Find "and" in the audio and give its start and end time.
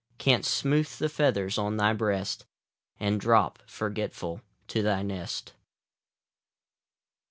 2.99-3.21